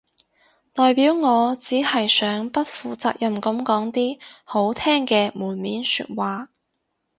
[0.73, 6.49] 代表我只係想不負責任噉講啲好聽嘅門面說話